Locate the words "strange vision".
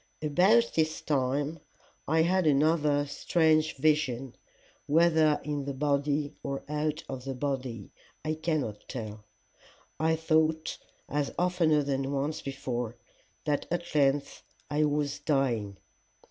3.05-4.35